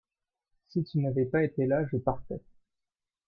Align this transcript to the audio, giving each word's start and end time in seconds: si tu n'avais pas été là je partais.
si 0.69 0.83
tu 0.83 0.97
n'avais 0.97 1.25
pas 1.25 1.43
été 1.43 1.67
là 1.67 1.85
je 1.91 1.97
partais. 1.97 2.41